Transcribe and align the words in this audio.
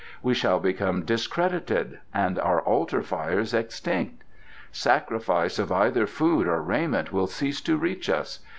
We 0.23 0.33
shall 0.33 0.59
become 0.59 1.05
discredited 1.05 1.99
and 2.11 2.39
our 2.39 2.59
altar 2.59 3.03
fires 3.03 3.53
extinct. 3.53 4.23
Sacrifice 4.71 5.59
of 5.59 5.71
either 5.71 6.07
food 6.07 6.47
or 6.47 6.59
raiment 6.59 7.13
will 7.13 7.27
cease 7.27 7.61
to 7.61 7.77
reach 7.77 8.09
us. 8.09 8.39